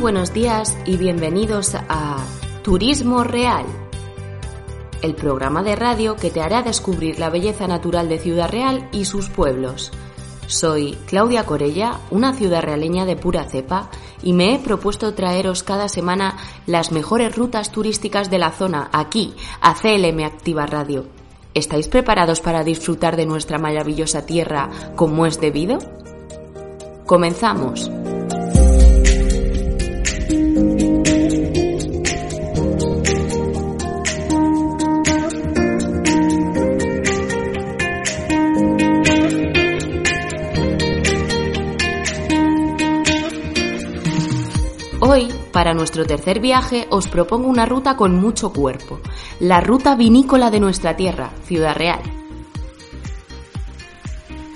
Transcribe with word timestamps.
Buenos 0.00 0.32
días 0.32 0.78
y 0.86 0.96
bienvenidos 0.96 1.74
a 1.74 2.24
Turismo 2.62 3.24
Real, 3.24 3.66
el 5.02 5.14
programa 5.16 5.64
de 5.64 5.74
radio 5.74 6.14
que 6.14 6.30
te 6.30 6.40
hará 6.40 6.62
descubrir 6.62 7.18
la 7.18 7.30
belleza 7.30 7.66
natural 7.66 8.08
de 8.08 8.18
Ciudad 8.18 8.48
Real 8.48 8.88
y 8.92 9.06
sus 9.06 9.28
pueblos. 9.28 9.90
Soy 10.46 10.96
Claudia 11.06 11.44
Corella, 11.44 11.98
una 12.10 12.32
ciudad 12.32 12.62
realeña 12.62 13.06
de 13.06 13.16
pura 13.16 13.44
cepa, 13.44 13.90
y 14.22 14.34
me 14.34 14.54
he 14.54 14.58
propuesto 14.60 15.14
traeros 15.14 15.64
cada 15.64 15.88
semana 15.88 16.36
las 16.66 16.92
mejores 16.92 17.34
rutas 17.34 17.72
turísticas 17.72 18.30
de 18.30 18.38
la 18.38 18.52
zona 18.52 18.90
aquí, 18.92 19.34
a 19.60 19.74
CLM 19.74 20.24
Activa 20.24 20.66
Radio. 20.66 21.06
¿Estáis 21.54 21.88
preparados 21.88 22.40
para 22.40 22.62
disfrutar 22.62 23.16
de 23.16 23.26
nuestra 23.26 23.58
maravillosa 23.58 24.24
tierra 24.24 24.70
como 24.94 25.26
es 25.26 25.40
debido? 25.40 25.78
Comenzamos. 27.04 27.90
Hoy, 45.10 45.32
para 45.52 45.72
nuestro 45.72 46.04
tercer 46.04 46.38
viaje, 46.38 46.86
os 46.90 47.08
propongo 47.08 47.48
una 47.48 47.64
ruta 47.64 47.96
con 47.96 48.14
mucho 48.14 48.52
cuerpo, 48.52 49.00
la 49.40 49.62
ruta 49.62 49.96
vinícola 49.96 50.50
de 50.50 50.60
nuestra 50.60 50.96
tierra, 50.96 51.32
Ciudad 51.44 51.74
Real. 51.74 52.02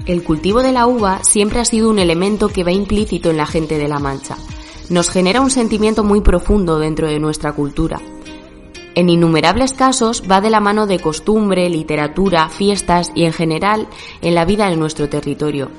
El 0.04 0.22
cultivo 0.22 0.62
de 0.62 0.72
la 0.72 0.86
uva 0.86 1.20
siempre 1.22 1.58
ha 1.60 1.64
sido 1.64 1.88
un 1.88 1.98
elemento 1.98 2.50
que 2.50 2.64
va 2.64 2.70
implícito 2.70 3.30
en 3.30 3.38
la 3.38 3.46
gente 3.46 3.78
de 3.78 3.88
La 3.88 3.98
Mancha. 3.98 4.36
Nos 4.90 5.08
genera 5.08 5.40
un 5.40 5.48
sentimiento 5.48 6.04
muy 6.04 6.20
profundo 6.20 6.78
dentro 6.78 7.06
de 7.06 7.18
nuestra 7.18 7.54
cultura. 7.54 7.98
En 8.94 9.08
innumerables 9.08 9.72
casos 9.72 10.22
va 10.30 10.42
de 10.42 10.50
la 10.50 10.60
mano 10.60 10.86
de 10.86 10.98
costumbre, 10.98 11.70
literatura, 11.70 12.50
fiestas 12.50 13.10
y 13.14 13.24
en 13.24 13.32
general 13.32 13.88
en 14.20 14.34
la 14.34 14.44
vida 14.44 14.68
de 14.68 14.76
nuestro 14.76 15.08
territorio. 15.08 15.70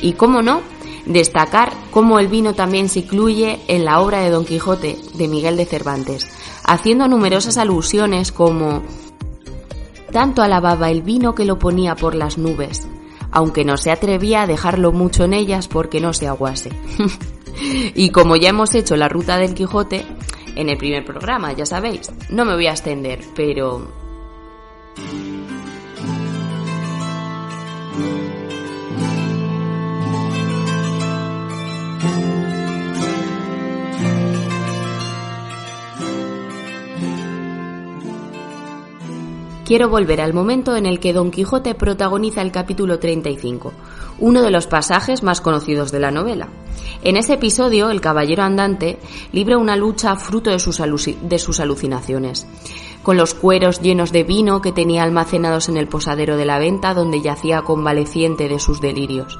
Y 0.00 0.14
cómo 0.14 0.40
no, 0.40 0.62
destacar 1.06 1.72
cómo 1.90 2.18
el 2.18 2.28
vino 2.28 2.54
también 2.54 2.88
se 2.88 3.00
incluye 3.00 3.60
en 3.68 3.84
la 3.84 4.00
obra 4.00 4.20
de 4.20 4.30
Don 4.30 4.44
Quijote 4.44 4.96
de 5.14 5.28
Miguel 5.28 5.56
de 5.56 5.66
Cervantes, 5.66 6.28
haciendo 6.64 7.08
numerosas 7.08 7.58
alusiones 7.58 8.32
como 8.32 8.82
tanto 10.12 10.42
alababa 10.42 10.90
el 10.90 11.02
vino 11.02 11.34
que 11.34 11.44
lo 11.44 11.58
ponía 11.58 11.96
por 11.96 12.14
las 12.14 12.38
nubes, 12.38 12.86
aunque 13.30 13.64
no 13.64 13.76
se 13.76 13.90
atrevía 13.90 14.42
a 14.42 14.46
dejarlo 14.46 14.92
mucho 14.92 15.24
en 15.24 15.34
ellas 15.34 15.68
porque 15.68 16.00
no 16.00 16.12
se 16.12 16.28
aguase. 16.28 16.70
y 17.94 18.10
como 18.10 18.36
ya 18.36 18.50
hemos 18.50 18.74
hecho 18.74 18.96
la 18.96 19.08
ruta 19.08 19.38
del 19.38 19.54
Quijote 19.54 20.06
en 20.54 20.68
el 20.68 20.78
primer 20.78 21.04
programa, 21.04 21.52
ya 21.52 21.66
sabéis, 21.66 22.12
no 22.30 22.44
me 22.44 22.54
voy 22.54 22.68
a 22.68 22.72
extender, 22.72 23.20
pero 23.34 23.88
quiero 39.64 39.88
volver 39.88 40.20
al 40.20 40.34
momento 40.34 40.76
en 40.76 40.86
el 40.86 41.00
que 41.00 41.12
Don 41.12 41.30
Quijote 41.30 41.74
protagoniza 41.74 42.42
el 42.42 42.52
capítulo 42.52 42.98
35, 42.98 43.72
uno 44.18 44.42
de 44.42 44.50
los 44.50 44.66
pasajes 44.66 45.22
más 45.22 45.40
conocidos 45.40 45.90
de 45.90 46.00
la 46.00 46.10
novela. 46.10 46.48
En 47.02 47.16
ese 47.16 47.34
episodio, 47.34 47.90
el 47.90 48.00
caballero 48.00 48.42
andante 48.42 48.98
libra 49.32 49.58
una 49.58 49.76
lucha 49.76 50.16
fruto 50.16 50.50
de 50.50 50.58
sus, 50.58 50.80
de 51.22 51.38
sus 51.38 51.60
alucinaciones, 51.60 52.46
con 53.02 53.16
los 53.16 53.34
cueros 53.34 53.80
llenos 53.80 54.12
de 54.12 54.22
vino 54.22 54.60
que 54.60 54.72
tenía 54.72 55.02
almacenados 55.02 55.68
en 55.68 55.76
el 55.76 55.88
posadero 55.88 56.36
de 56.36 56.46
la 56.46 56.58
venta 56.58 56.94
donde 56.94 57.22
yacía 57.22 57.62
convaleciente 57.62 58.48
de 58.48 58.58
sus 58.58 58.80
delirios. 58.80 59.38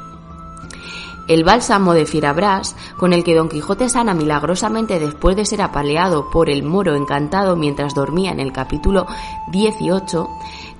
El 1.26 1.42
bálsamo 1.42 1.94
de 1.94 2.04
Fierabras, 2.04 2.76
con 2.98 3.14
el 3.14 3.24
que 3.24 3.34
Don 3.34 3.48
Quijote 3.48 3.88
sana 3.88 4.12
milagrosamente 4.12 5.00
después 5.00 5.36
de 5.36 5.46
ser 5.46 5.62
apaleado 5.62 6.28
por 6.30 6.50
el 6.50 6.62
moro 6.62 6.94
encantado 6.94 7.56
mientras 7.56 7.94
dormía 7.94 8.30
en 8.30 8.40
el 8.40 8.52
capítulo 8.52 9.06
18, 9.50 10.28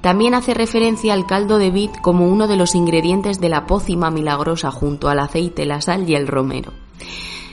también 0.03 0.35
hace 0.35 0.53
referencia 0.53 1.15
al 1.15 1.27
caldo 1.27 1.57
de 1.57 1.71
vid 1.71 1.91
como 2.03 2.27
uno 2.29 2.47
de 2.47 2.57
los 2.57 2.75
ingredientes 2.75 3.41
de 3.41 3.49
la 3.49 3.67
pócima 3.67 4.11
milagrosa 4.11 4.71
junto 4.71 5.09
al 5.09 5.21
aceite, 5.21 5.65
la 5.65 5.81
sal 5.81 6.09
y 6.09 6.15
el 6.15 6.27
romero. 6.27 6.73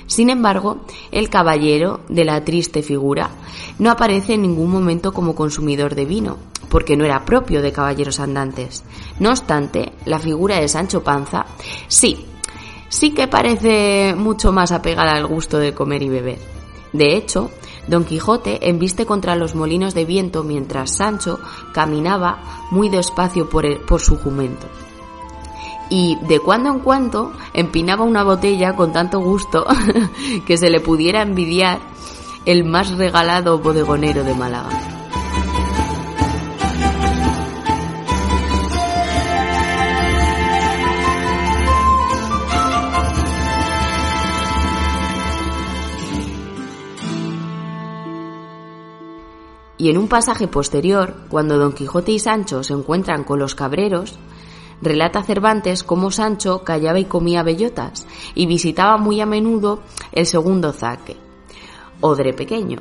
Sin 0.05 0.29
embargo, 0.29 0.79
el 1.13 1.29
caballero 1.29 2.01
de 2.09 2.25
la 2.25 2.43
triste 2.43 2.83
figura 2.83 3.29
no 3.79 3.89
aparece 3.89 4.33
en 4.33 4.41
ningún 4.41 4.69
momento 4.69 5.13
como 5.13 5.33
consumidor 5.33 5.95
de 5.95 6.03
vino, 6.03 6.37
porque 6.67 6.97
no 6.97 7.05
era 7.05 7.23
propio 7.23 7.61
de 7.61 7.71
caballeros 7.71 8.19
andantes. 8.19 8.83
No 9.19 9.29
obstante, 9.29 9.93
la 10.03 10.19
figura 10.19 10.59
de 10.59 10.67
Sancho 10.67 11.01
Panza 11.01 11.45
sí 11.87 12.25
sí 12.91 13.11
que 13.11 13.27
parece 13.27 14.13
mucho 14.15 14.51
más 14.51 14.71
apegada 14.71 15.13
al 15.13 15.25
gusto 15.25 15.57
de 15.57 15.73
comer 15.73 16.03
y 16.03 16.09
beber. 16.09 16.39
De 16.91 17.15
hecho, 17.15 17.49
Don 17.87 18.03
Quijote 18.03 18.69
embiste 18.69 19.05
contra 19.05 19.37
los 19.37 19.55
molinos 19.55 19.93
de 19.93 20.05
viento 20.05 20.43
mientras 20.43 20.97
Sancho 20.97 21.39
caminaba 21.73 22.67
muy 22.69 22.89
despacio 22.89 23.49
por, 23.49 23.85
por 23.85 24.01
su 24.01 24.17
jumento. 24.17 24.67
Y 25.89 26.17
de 26.27 26.39
cuando 26.39 26.69
en 26.69 26.79
cuando 26.79 27.33
empinaba 27.53 28.03
una 28.03 28.23
botella 28.23 28.75
con 28.75 28.91
tanto 28.91 29.19
gusto 29.19 29.65
que 30.45 30.57
se 30.57 30.69
le 30.69 30.81
pudiera 30.81 31.21
envidiar 31.21 31.79
el 32.45 32.65
más 32.65 32.91
regalado 32.97 33.59
bodegonero 33.59 34.23
de 34.23 34.33
Málaga. 34.33 35.00
Y 49.81 49.89
en 49.89 49.97
un 49.97 50.07
pasaje 50.07 50.47
posterior, 50.47 51.15
cuando 51.27 51.57
Don 51.57 51.73
Quijote 51.73 52.11
y 52.11 52.19
Sancho 52.19 52.63
se 52.63 52.73
encuentran 52.73 53.23
con 53.23 53.39
los 53.39 53.55
cabreros, 53.55 54.19
relata 54.79 55.23
Cervantes 55.23 55.83
cómo 55.83 56.11
Sancho 56.11 56.63
callaba 56.63 56.99
y 56.99 57.05
comía 57.05 57.41
bellotas 57.41 58.05
y 58.35 58.45
visitaba 58.45 58.97
muy 58.97 59.21
a 59.21 59.25
menudo 59.25 59.81
el 60.11 60.27
segundo 60.27 60.71
zaque, 60.71 61.17
odre 61.99 62.31
pequeño, 62.33 62.77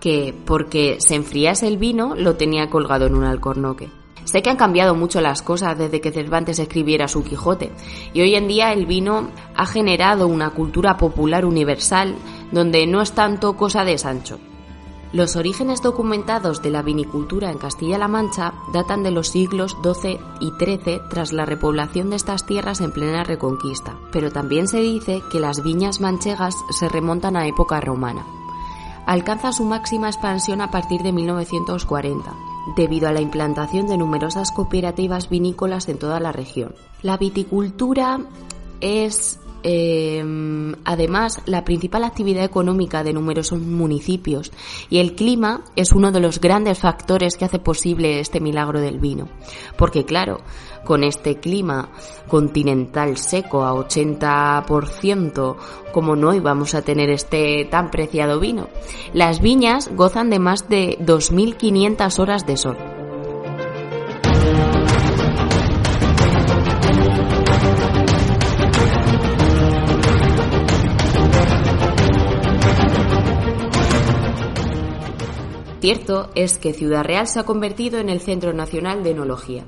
que 0.00 0.34
porque 0.46 0.96
se 1.00 1.16
enfriase 1.16 1.68
el 1.68 1.76
vino 1.76 2.14
lo 2.14 2.34
tenía 2.36 2.70
colgado 2.70 3.04
en 3.04 3.14
un 3.14 3.24
alcornoque. 3.24 3.90
Sé 4.24 4.40
que 4.40 4.48
han 4.48 4.56
cambiado 4.56 4.94
mucho 4.94 5.20
las 5.20 5.42
cosas 5.42 5.76
desde 5.76 6.00
que 6.00 6.12
Cervantes 6.12 6.58
escribiera 6.60 7.08
su 7.08 7.22
Quijote 7.22 7.72
y 8.14 8.22
hoy 8.22 8.36
en 8.36 8.48
día 8.48 8.72
el 8.72 8.86
vino 8.86 9.28
ha 9.54 9.66
generado 9.66 10.28
una 10.28 10.48
cultura 10.48 10.96
popular 10.96 11.44
universal 11.44 12.14
donde 12.52 12.86
no 12.86 13.02
es 13.02 13.12
tanto 13.12 13.54
cosa 13.54 13.84
de 13.84 13.98
Sancho, 13.98 14.38
los 15.12 15.34
orígenes 15.34 15.82
documentados 15.82 16.62
de 16.62 16.70
la 16.70 16.82
vinicultura 16.82 17.50
en 17.50 17.58
Castilla-La 17.58 18.06
Mancha 18.06 18.54
datan 18.72 19.02
de 19.02 19.10
los 19.10 19.28
siglos 19.28 19.76
XII 19.82 20.20
y 20.40 20.50
XIII 20.52 21.00
tras 21.10 21.32
la 21.32 21.44
repoblación 21.44 22.10
de 22.10 22.16
estas 22.16 22.46
tierras 22.46 22.80
en 22.80 22.92
plena 22.92 23.24
reconquista, 23.24 23.98
pero 24.12 24.30
también 24.30 24.68
se 24.68 24.80
dice 24.80 25.22
que 25.32 25.40
las 25.40 25.62
viñas 25.64 26.00
manchegas 26.00 26.54
se 26.70 26.88
remontan 26.88 27.36
a 27.36 27.46
época 27.46 27.80
romana. 27.80 28.24
Alcanza 29.06 29.52
su 29.52 29.64
máxima 29.64 30.08
expansión 30.08 30.60
a 30.60 30.70
partir 30.70 31.02
de 31.02 31.10
1940, 31.10 32.32
debido 32.76 33.08
a 33.08 33.12
la 33.12 33.20
implantación 33.20 33.88
de 33.88 33.96
numerosas 33.96 34.52
cooperativas 34.52 35.28
vinícolas 35.28 35.88
en 35.88 35.98
toda 35.98 36.20
la 36.20 36.30
región. 36.30 36.76
La 37.02 37.16
viticultura 37.16 38.20
es 38.80 39.39
eh, 39.62 40.22
además 40.84 41.40
la 41.46 41.64
principal 41.64 42.04
actividad 42.04 42.44
económica 42.44 43.02
de 43.02 43.12
numerosos 43.12 43.60
municipios 43.60 44.52
y 44.88 44.98
el 44.98 45.14
clima 45.14 45.62
es 45.76 45.92
uno 45.92 46.12
de 46.12 46.20
los 46.20 46.40
grandes 46.40 46.78
factores 46.78 47.36
que 47.36 47.44
hace 47.44 47.58
posible 47.58 48.20
este 48.20 48.40
milagro 48.40 48.80
del 48.80 48.98
vino. 48.98 49.28
Porque 49.76 50.04
claro, 50.04 50.40
con 50.84 51.04
este 51.04 51.36
clima 51.36 51.90
continental 52.28 53.16
seco 53.16 53.64
a 53.64 53.72
80%, 53.72 55.56
como 55.92 56.16
no 56.16 56.34
íbamos 56.34 56.74
a 56.74 56.82
tener 56.82 57.10
este 57.10 57.66
tan 57.70 57.90
preciado 57.90 58.40
vino, 58.40 58.68
las 59.12 59.40
viñas 59.40 59.90
gozan 59.94 60.30
de 60.30 60.38
más 60.38 60.68
de 60.68 60.98
2.500 61.00 62.18
horas 62.18 62.46
de 62.46 62.56
sol. 62.56 62.99
Cierto 75.80 76.28
es 76.34 76.58
que 76.58 76.74
Ciudad 76.74 77.04
Real 77.04 77.26
se 77.26 77.40
ha 77.40 77.44
convertido 77.44 77.98
en 77.98 78.10
el 78.10 78.20
Centro 78.20 78.52
Nacional 78.52 79.02
de 79.02 79.12
Enología 79.12 79.64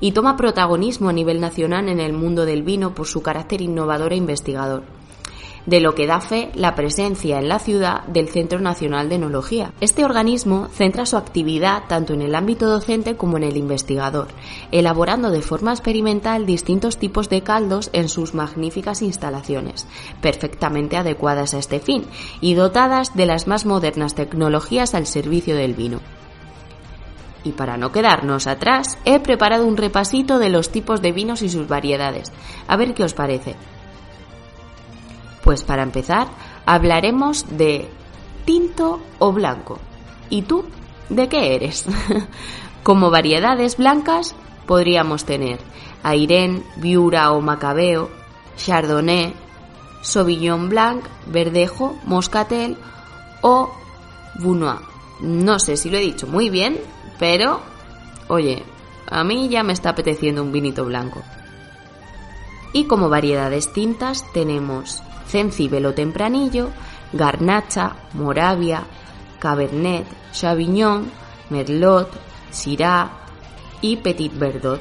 y 0.00 0.12
toma 0.12 0.36
protagonismo 0.36 1.08
a 1.08 1.14
nivel 1.14 1.40
nacional 1.40 1.88
en 1.88 1.98
el 1.98 2.12
mundo 2.12 2.44
del 2.44 2.62
vino 2.62 2.94
por 2.94 3.06
su 3.06 3.22
carácter 3.22 3.62
innovador 3.62 4.12
e 4.12 4.16
investigador 4.16 4.82
de 5.66 5.80
lo 5.80 5.94
que 5.94 6.06
da 6.06 6.20
fe 6.20 6.50
la 6.54 6.74
presencia 6.74 7.38
en 7.38 7.48
la 7.48 7.58
ciudad 7.58 8.04
del 8.04 8.28
Centro 8.28 8.60
Nacional 8.60 9.08
de 9.08 9.16
Enología. 9.16 9.72
Este 9.80 10.04
organismo 10.04 10.68
centra 10.72 11.06
su 11.06 11.16
actividad 11.16 11.84
tanto 11.88 12.14
en 12.14 12.22
el 12.22 12.34
ámbito 12.34 12.68
docente 12.68 13.16
como 13.16 13.36
en 13.36 13.42
el 13.42 13.56
investigador, 13.56 14.28
elaborando 14.70 15.30
de 15.30 15.42
forma 15.42 15.72
experimental 15.72 16.46
distintos 16.46 16.98
tipos 16.98 17.28
de 17.28 17.42
caldos 17.42 17.90
en 17.92 18.08
sus 18.08 18.34
magníficas 18.34 19.02
instalaciones, 19.02 19.86
perfectamente 20.20 20.96
adecuadas 20.96 21.54
a 21.54 21.58
este 21.58 21.80
fin 21.80 22.04
y 22.40 22.54
dotadas 22.54 23.14
de 23.14 23.26
las 23.26 23.46
más 23.46 23.66
modernas 23.66 24.14
tecnologías 24.14 24.94
al 24.94 25.06
servicio 25.06 25.56
del 25.56 25.74
vino. 25.74 26.00
Y 27.44 27.52
para 27.52 27.76
no 27.76 27.92
quedarnos 27.92 28.48
atrás, 28.48 28.98
he 29.04 29.20
preparado 29.20 29.66
un 29.66 29.76
repasito 29.76 30.40
de 30.40 30.48
los 30.48 30.70
tipos 30.70 31.00
de 31.00 31.12
vinos 31.12 31.42
y 31.42 31.48
sus 31.48 31.68
variedades. 31.68 32.32
A 32.66 32.76
ver 32.76 32.92
qué 32.92 33.04
os 33.04 33.14
parece. 33.14 33.54
Pues 35.46 35.62
para 35.62 35.84
empezar, 35.84 36.26
hablaremos 36.66 37.56
de 37.56 37.88
tinto 38.44 39.00
o 39.20 39.30
blanco. 39.30 39.78
¿Y 40.28 40.42
tú? 40.42 40.64
¿De 41.08 41.28
qué 41.28 41.54
eres? 41.54 41.84
Como 42.82 43.12
variedades 43.12 43.76
blancas 43.76 44.34
podríamos 44.66 45.24
tener 45.24 45.60
Airén, 46.02 46.64
Viura 46.78 47.30
o 47.30 47.40
Macabeo, 47.40 48.10
Chardonnay, 48.56 49.34
Sauvignon 50.02 50.68
Blanc, 50.68 51.04
Verdejo, 51.26 51.96
Moscatel 52.06 52.76
o 53.40 53.70
Bunois. 54.40 54.80
No 55.20 55.60
sé 55.60 55.76
si 55.76 55.90
lo 55.90 55.98
he 55.98 56.00
dicho 56.00 56.26
muy 56.26 56.50
bien, 56.50 56.76
pero 57.20 57.60
oye, 58.26 58.64
a 59.08 59.22
mí 59.22 59.48
ya 59.48 59.62
me 59.62 59.74
está 59.74 59.90
apeteciendo 59.90 60.42
un 60.42 60.50
vinito 60.50 60.84
blanco. 60.84 61.22
Y 62.72 62.86
como 62.86 63.08
variedades 63.08 63.72
tintas 63.72 64.24
tenemos 64.32 65.04
Cencibelo 65.28 65.94
Tempranillo, 65.94 66.70
Garnacha, 67.12 67.96
Moravia, 68.14 68.84
Cabernet, 69.38 70.06
Chavignon, 70.32 71.10
Merlot, 71.50 72.10
Syrah 72.50 73.10
y 73.80 73.96
Petit 73.96 74.36
Verdot. 74.36 74.80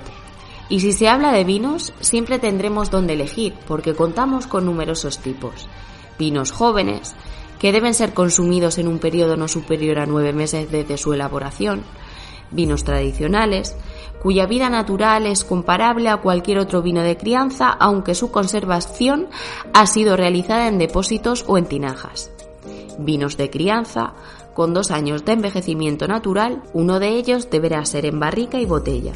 Y 0.68 0.80
si 0.80 0.94
se 0.94 1.08
habla 1.08 1.32
de 1.32 1.44
vinos, 1.44 1.94
siempre 2.00 2.40
tendremos 2.40 2.90
donde 2.90 3.14
elegir, 3.14 3.54
porque 3.68 3.94
contamos 3.94 4.48
con 4.48 4.66
numerosos 4.66 5.20
tipos. 5.20 5.68
Vinos 6.18 6.52
jóvenes, 6.52 7.16
que 7.60 7.72
deben 7.72 7.94
ser 7.94 8.14
consumidos 8.14 8.78
en 8.78 8.88
un 8.88 9.00
periodo 9.00 9.38
no 9.38 9.48
superior 9.48 10.00
a 10.00 10.06
nueve 10.06 10.34
meses 10.34 10.72
desde 10.72 10.98
su 10.98 11.14
elaboración. 11.14 11.84
Vinos 12.52 12.84
tradicionales, 12.84 13.76
cuya 14.26 14.48
vida 14.48 14.72
natural 14.72 15.28
es 15.28 15.44
comparable 15.44 16.10
a 16.10 16.18
cualquier 16.18 16.58
otro 16.58 16.82
vino 16.82 17.04
de 17.04 17.16
crianza, 17.16 17.70
aunque 17.70 18.16
su 18.16 18.32
conservación 18.32 19.28
ha 19.72 19.86
sido 19.86 20.18
realizada 20.18 20.68
en 20.68 20.80
depósitos 20.80 21.46
o 21.48 21.60
en 21.60 21.68
tinajas. 21.68 22.32
Vinos 22.98 23.38
de 23.38 23.52
crianza, 23.52 24.16
con 24.56 24.74
dos 24.74 24.90
años 24.90 25.26
de 25.26 25.34
envejecimiento 25.34 26.08
natural, 26.08 26.64
uno 26.74 27.00
de 27.00 27.10
ellos 27.10 27.52
deberá 27.52 27.86
ser 27.86 28.08
en 28.08 28.20
barrica 28.20 28.60
y 28.60 28.66
botella. 28.66 29.14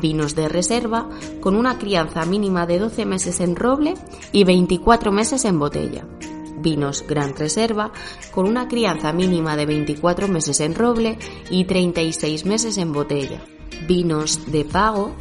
Vinos 0.00 0.34
de 0.34 0.48
reserva, 0.48 1.10
con 1.42 1.54
una 1.54 1.76
crianza 1.76 2.24
mínima 2.24 2.64
de 2.64 2.78
12 2.78 3.04
meses 3.04 3.38
en 3.40 3.54
roble 3.54 3.96
y 4.32 4.44
24 4.44 5.12
meses 5.12 5.44
en 5.44 5.58
botella 5.58 6.06
vinos 6.62 7.04
Gran 7.06 7.34
Reserva, 7.36 7.92
con 8.30 8.46
una 8.46 8.68
crianza 8.68 9.12
mínima 9.12 9.56
de 9.56 9.66
24 9.66 10.28
meses 10.28 10.60
en 10.60 10.76
roble 10.76 11.18
y 11.50 11.64
36 11.64 12.46
meses 12.46 12.78
en 12.78 12.92
botella 12.92 13.42
vinos 13.86 14.50
de 14.50 14.64
pago 14.64 15.12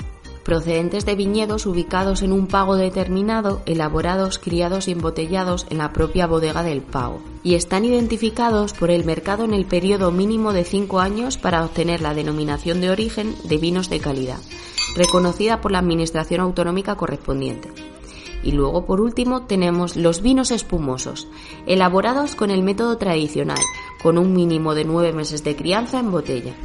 procedentes 0.44 1.06
de 1.06 1.16
viñedos 1.16 1.66
ubicados 1.66 2.22
en 2.22 2.32
un 2.32 2.48
pago 2.48 2.76
determinado, 2.76 3.62
elaborados, 3.66 4.40
criados 4.40 4.88
y 4.88 4.92
embotellados 4.92 5.68
en 5.70 5.78
la 5.78 5.94
propia 5.94 6.28
bodega 6.28 6.64
del 6.64 6.82
pago, 6.82 7.22
y 7.44 7.56
están 7.56 7.86
identificados 7.86 8.74
por 8.74 8.90
el 8.90 9.06
mercado 9.06 9.46
en 9.46 9.54
el 9.54 9.66
periodo 9.66 10.12
mínimo 10.12 10.54
de 10.54 10.64
5 10.64 11.00
años 11.00 11.38
para 11.38 11.64
obtener 11.64 12.02
la 12.02 12.14
denominación 12.14 12.82
de 12.82 12.90
origen 12.90 13.36
de 13.44 13.58
vinos 13.58 13.90
de 13.90 14.00
calidad, 14.00 14.40
reconocida 14.96 15.62
por 15.62 15.72
la 15.72 15.80
Administración 15.80 16.42
Autonómica 16.42 16.96
correspondiente. 16.96 17.70
Y 18.44 18.54
luego, 18.54 18.88
por 18.88 19.02
último, 19.02 19.44
tenemos 19.44 19.96
los 19.96 20.24
vinos 20.24 20.50
espumosos, 20.50 21.28
elaborados 21.68 22.36
con 22.36 22.50
el 22.50 22.64
método 22.64 22.98
tradicional, 22.98 23.60
con 24.02 24.18
un 24.18 24.34
mínimo 24.34 24.74
de 24.74 24.86
9 24.86 25.14
meses 25.14 25.44
de 25.44 25.56
crianza 25.56 26.00
en 26.00 26.12
botella. 26.12 26.56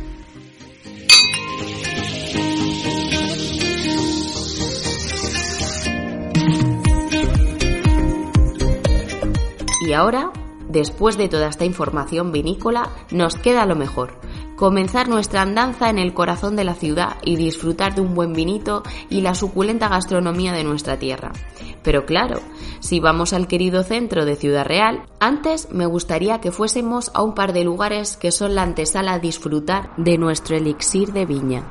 Y 9.87 9.93
ahora, 9.93 10.33
después 10.69 11.17
de 11.17 11.29
toda 11.29 11.47
esta 11.47 11.65
información 11.65 12.33
vinícola, 12.33 12.91
nos 13.13 13.37
queda 13.37 13.67
lo 13.67 13.77
mejor, 13.77 14.19
comenzar 14.57 15.09
nuestra 15.09 15.43
andanza 15.43 15.91
en 15.91 16.01
el 16.01 16.13
corazón 16.13 16.57
de 16.57 16.65
la 16.65 16.75
ciudad 16.75 17.19
y 17.23 17.37
disfrutar 17.37 17.95
de 17.95 18.01
un 18.01 18.17
buen 18.17 18.33
vinito 18.33 18.83
y 19.09 19.21
la 19.21 19.37
suculenta 19.37 19.89
gastronomía 19.89 20.53
de 20.53 20.65
nuestra 20.65 20.99
tierra. 20.99 21.31
Pero 21.85 22.05
claro, 22.05 22.41
si 22.81 22.99
vamos 22.99 23.33
al 23.33 23.47
querido 23.47 23.85
centro 23.85 24.25
de 24.25 24.35
Ciudad 24.35 24.67
Real, 24.67 25.05
antes 25.21 25.71
me 25.71 25.87
gustaría 25.87 26.41
que 26.41 26.51
fuésemos 26.51 27.13
a 27.15 27.23
un 27.23 27.35
par 27.35 27.53
de 27.53 27.63
lugares 27.63 28.17
que 28.17 28.33
son 28.33 28.57
la 28.57 28.63
antesala 28.63 29.13
a 29.13 29.19
disfrutar 29.21 29.95
de 29.97 30.19
nuestro 30.19 30.57
elixir 30.57 31.13
de 31.13 31.27
viña. 31.27 31.71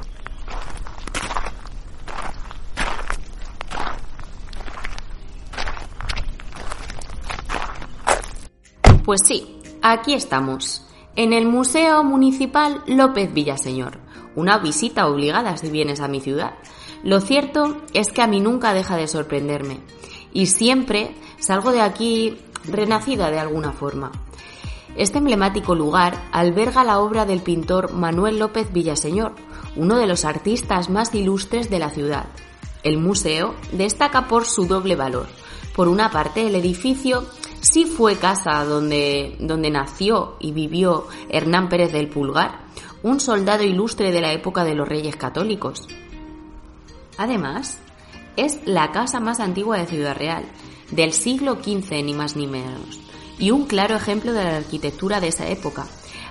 Pues 9.06 9.22
sí, 9.24 9.62
aquí 9.84 10.16
estamos, 10.16 10.82
en 11.16 11.32
el 11.32 11.46
Museo 11.46 12.04
Municipal 12.04 12.82
López 12.88 13.32
Villaseñor. 13.32 14.00
Una 14.36 14.58
visita 14.58 15.06
obligada 15.06 15.58
si 15.58 15.70
vienes 15.70 16.00
a 16.00 16.08
mi 16.08 16.22
ciudad. 16.22 16.56
Lo 17.04 17.22
cierto 17.22 17.78
es 17.94 18.12
que 18.12 18.24
a 18.24 18.28
mí 18.28 18.40
nunca 18.40 18.74
deja 18.74 18.98
de 18.98 19.08
sorprenderme 19.08 19.78
y 20.34 20.48
siempre 20.48 21.16
salgo 21.38 21.72
de 21.72 21.82
aquí 21.82 22.40
renacida 22.64 23.30
de 23.30 23.38
alguna 23.38 23.74
forma. 23.74 24.12
Este 24.98 25.20
emblemático 25.20 25.76
lugar 25.76 26.20
alberga 26.32 26.84
la 26.84 27.00
obra 27.00 27.28
del 27.28 27.44
pintor 27.44 27.94
Manuel 27.94 28.40
López 28.40 28.74
Villaseñor, 28.74 29.36
uno 29.76 29.98
de 29.98 30.08
los 30.08 30.26
artistas 30.26 30.90
más 30.90 31.14
ilustres 31.14 31.70
de 31.70 31.78
la 31.78 31.92
ciudad. 31.92 32.26
El 32.82 32.98
museo 32.98 33.54
destaca 33.72 34.28
por 34.28 34.46
su 34.46 34.66
doble 34.66 34.96
valor. 34.96 35.28
Por 35.76 35.90
una 35.90 36.10
parte, 36.10 36.48
el 36.48 36.56
edificio 36.56 37.26
sí 37.66 37.86
fue 37.86 38.18
casa 38.18 38.64
donde, 38.64 39.36
donde 39.40 39.72
nació 39.72 40.38
y 40.40 40.52
vivió 40.52 41.08
Hernán 41.30 41.68
Pérez 41.68 41.92
del 41.92 42.10
Pulgar, 42.10 42.66
un 43.04 43.20
soldado 43.20 43.64
ilustre 43.64 44.12
de 44.12 44.22
la 44.22 44.34
época 44.34 44.64
de 44.64 44.76
los 44.76 44.88
reyes 44.88 45.16
católicos. 45.16 45.88
Además, 47.18 47.80
es 48.36 48.60
la 48.66 48.92
casa 48.92 49.20
más 49.20 49.40
antigua 49.40 49.78
de 49.78 49.88
Ciudad 49.88 50.16
Real, 50.16 50.46
del 50.92 51.14
siglo 51.14 51.56
XV 51.56 52.04
ni 52.04 52.14
más 52.14 52.36
ni 52.36 52.48
menos, 52.48 53.00
y 53.40 53.52
un 53.52 53.66
claro 53.66 53.96
ejemplo 53.96 54.34
de 54.34 54.44
la 54.44 54.58
arquitectura 54.58 55.20
de 55.20 55.30
esa 55.30 55.48
época. 55.48 55.88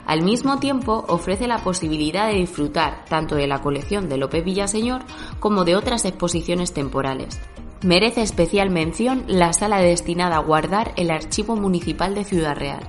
Al 0.06 0.22
mismo 0.22 0.58
tiempo, 0.58 1.04
ofrece 1.08 1.48
la 1.48 1.64
posibilidad 1.64 2.28
de 2.28 2.38
disfrutar 2.38 3.06
tanto 3.06 3.34
de 3.34 3.46
la 3.46 3.62
colección 3.62 4.08
de 4.08 4.18
López 4.18 4.44
Villaseñor 4.44 5.02
como 5.40 5.64
de 5.64 5.76
otras 5.76 6.04
exposiciones 6.04 6.74
temporales. 6.74 7.40
Merece 7.84 8.22
especial 8.22 8.70
mención 8.70 9.24
la 9.26 9.52
sala 9.52 9.76
destinada 9.76 10.36
a 10.36 10.38
guardar 10.38 10.94
el 10.96 11.10
Archivo 11.10 11.54
Municipal 11.54 12.14
de 12.14 12.24
Ciudad 12.24 12.56
Real. 12.56 12.80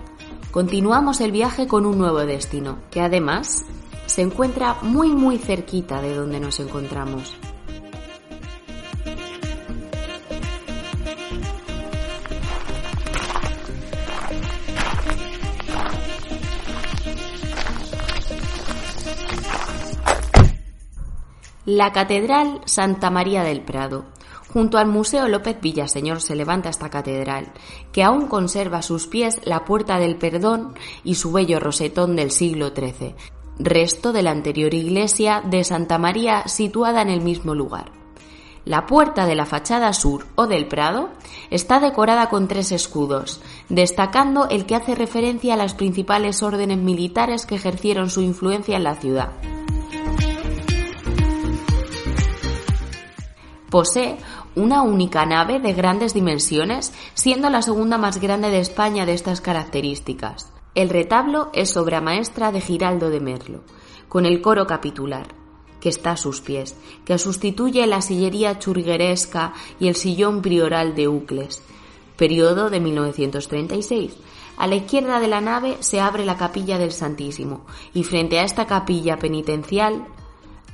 Continuamos 0.52 1.20
el 1.20 1.34
viaje 1.34 1.68
con 1.68 1.86
un 1.86 1.98
nuevo 1.98 2.20
destino, 2.20 2.78
que 2.92 3.02
además 3.02 3.66
se 4.06 4.22
encuentra 4.22 4.78
muy 4.84 5.10
muy 5.10 5.38
cerquita 5.38 6.02
de 6.02 6.16
donde 6.16 6.40
nos 6.40 6.62
encontramos. 6.62 7.36
La 21.66 21.92
Catedral 21.92 22.62
Santa 22.64 23.10
María 23.10 23.44
del 23.44 23.60
Prado, 23.60 24.06
Junto 24.56 24.78
al 24.78 24.88
Museo 24.88 25.28
López 25.28 25.60
Villaseñor 25.60 26.22
se 26.22 26.34
levanta 26.34 26.70
esta 26.70 26.90
catedral, 26.90 27.52
que 27.92 28.04
aún 28.04 28.28
conserva 28.28 28.78
a 28.78 28.82
sus 28.82 29.06
pies 29.06 29.42
la 29.44 29.66
Puerta 29.66 30.00
del 30.00 30.16
Perdón 30.16 30.76
y 31.04 31.16
su 31.16 31.34
bello 31.34 31.60
rosetón 31.60 32.16
del 32.16 32.32
siglo 32.32 32.70
XIII, 32.70 33.16
resto 33.60 34.14
de 34.14 34.24
la 34.24 34.32
anterior 34.32 34.74
iglesia 34.74 35.44
de 35.46 35.66
Santa 35.66 35.98
María 35.98 36.48
situada 36.48 37.02
en 37.02 37.10
el 37.10 37.20
mismo 37.20 37.54
lugar. 37.54 37.92
La 38.64 38.86
puerta 38.86 39.26
de 39.26 39.36
la 39.36 39.46
fachada 39.46 39.92
sur 39.92 40.26
o 40.36 40.48
del 40.48 40.70
Prado 40.70 41.10
está 41.50 41.82
decorada 41.82 42.30
con 42.30 42.48
tres 42.48 42.72
escudos, 42.72 43.42
destacando 43.68 44.48
el 44.48 44.66
que 44.66 44.76
hace 44.76 44.96
referencia 44.96 45.56
a 45.56 45.58
las 45.58 45.74
principales 45.74 46.42
órdenes 46.42 46.78
militares 46.78 47.46
que 47.46 47.56
ejercieron 47.56 48.10
su 48.10 48.22
influencia 48.22 48.78
en 48.78 48.86
la 48.86 48.96
ciudad. 48.96 49.34
Posee 53.70 54.18
una 54.56 54.82
única 54.82 55.26
nave 55.26 55.60
de 55.60 55.74
grandes 55.74 56.14
dimensiones, 56.14 56.94
siendo 57.14 57.50
la 57.50 57.62
segunda 57.62 57.98
más 57.98 58.20
grande 58.20 58.50
de 58.50 58.60
España 58.60 59.06
de 59.06 59.14
estas 59.14 59.42
características. 59.42 60.52
El 60.76 60.90
retablo 60.90 61.50
es 61.54 61.78
obra 61.78 62.02
maestra 62.02 62.52
de 62.52 62.62
Giraldo 62.62 63.10
de 63.10 63.20
Merlo, 63.20 63.62
con 64.08 64.26
el 64.26 64.42
coro 64.42 64.66
capitular, 64.68 65.28
que 65.80 65.90
está 65.90 66.12
a 66.12 66.18
sus 66.18 66.42
pies, 66.42 66.76
que 67.06 67.18
sustituye 67.18 67.86
la 67.88 68.02
sillería 68.02 68.60
churgueresca 68.60 69.54
y 69.80 69.88
el 69.88 69.96
sillón 69.96 70.42
prioral 70.42 70.96
de 70.96 71.08
Ucles, 71.08 71.62
periodo 72.18 72.70
de 72.70 72.80
1936. 72.80 74.18
A 74.58 74.68
la 74.68 74.76
izquierda 74.76 75.20
de 75.20 75.28
la 75.28 75.42
nave 75.42 75.78
se 75.82 76.00
abre 76.00 76.26
la 76.26 76.38
capilla 76.38 76.78
del 76.78 76.92
Santísimo 76.92 77.66
y 77.94 78.04
frente 78.04 78.40
a 78.40 78.44
esta 78.44 78.66
capilla 78.66 79.18
penitencial 79.20 80.08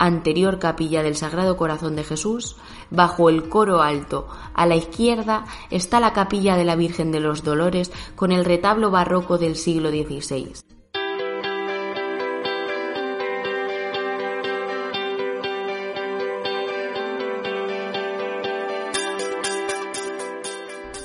anterior 0.01 0.57
capilla 0.57 1.03
del 1.03 1.15
Sagrado 1.15 1.55
Corazón 1.57 1.95
de 1.95 2.03
Jesús, 2.03 2.55
bajo 2.89 3.29
el 3.29 3.49
coro 3.49 3.83
alto, 3.83 4.27
a 4.55 4.65
la 4.65 4.75
izquierda, 4.75 5.45
está 5.69 5.99
la 5.99 6.11
capilla 6.11 6.57
de 6.57 6.65
la 6.65 6.75
Virgen 6.75 7.11
de 7.11 7.19
los 7.19 7.43
Dolores 7.43 7.91
con 8.15 8.31
el 8.31 8.43
retablo 8.43 8.89
barroco 8.89 9.37
del 9.37 9.55
siglo 9.55 9.91
XVI. 9.91 10.53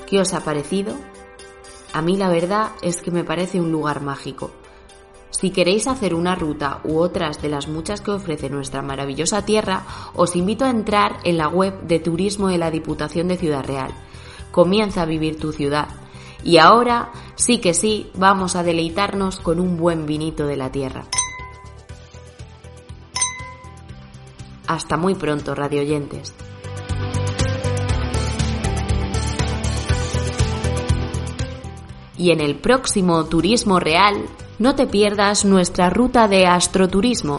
¿Qué 0.07 0.21
os 0.21 0.33
ha 0.33 0.41
parecido? 0.41 0.95
A 1.93 2.01
mí 2.01 2.17
la 2.17 2.31
verdad 2.31 2.71
es 2.81 3.03
que 3.03 3.11
me 3.11 3.25
parece 3.25 3.61
un 3.61 3.71
lugar 3.71 4.01
mágico. 4.01 4.53
Si 5.39 5.51
queréis 5.51 5.87
hacer 5.87 6.15
una 6.15 6.35
ruta 6.35 6.81
u 6.83 6.97
otras 6.97 7.43
de 7.43 7.51
las 7.51 7.69
muchas 7.69 8.01
que 8.01 8.11
ofrece 8.11 8.49
nuestra 8.49 8.81
maravillosa 8.81 9.45
tierra, 9.45 9.85
os 10.15 10.35
invito 10.35 10.65
a 10.65 10.71
entrar 10.71 11.19
en 11.25 11.37
la 11.37 11.47
web 11.47 11.83
de 11.83 11.99
turismo 11.99 12.49
de 12.49 12.57
la 12.57 12.71
Diputación 12.71 13.29
de 13.29 13.37
Ciudad 13.37 13.63
Real. 13.63 13.93
Comienza 14.51 15.03
a 15.03 15.05
vivir 15.05 15.39
tu 15.39 15.53
ciudad. 15.53 15.89
Y 16.43 16.57
ahora, 16.57 17.13
sí 17.35 17.59
que 17.59 17.75
sí, 17.75 18.11
vamos 18.15 18.57
a 18.57 18.63
deleitarnos 18.63 19.39
con 19.39 19.61
un 19.61 19.77
buen 19.77 20.07
vinito 20.07 20.47
de 20.47 20.57
la 20.57 20.73
tierra. 20.73 21.05
Hasta 24.67 24.97
muy 24.97 25.17
pronto, 25.17 25.55
radioyentes. 25.55 26.33
Y 32.17 32.31
en 32.31 32.41
el 32.41 32.55
próximo 32.55 33.27
Turismo 33.27 33.79
Real 33.79 34.25
no 34.59 34.75
te 34.75 34.87
pierdas 34.87 35.45
nuestra 35.45 35.91
ruta 35.91 36.29
de 36.29 36.47
astroturismo. 36.47 37.39